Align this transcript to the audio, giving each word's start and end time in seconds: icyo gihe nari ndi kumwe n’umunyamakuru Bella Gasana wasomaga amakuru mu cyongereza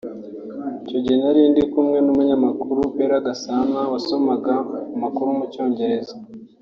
icyo 0.83 0.97
gihe 1.03 1.17
nari 1.23 1.41
ndi 1.51 1.63
kumwe 1.71 1.97
n’umunyamakuru 2.01 2.81
Bella 2.95 3.19
Gasana 3.25 3.79
wasomaga 3.91 4.53
amakuru 4.95 5.27
mu 5.37 5.45
cyongereza 5.53 6.15